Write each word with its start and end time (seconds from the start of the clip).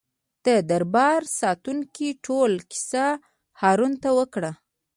د 0.45 0.47
دربار 0.69 1.21
ساتونکو 1.39 2.07
ټوله 2.25 2.57
کیسه 2.71 3.05
هارون 3.61 3.93
ته 4.03 4.09
وکړه. 4.17 4.51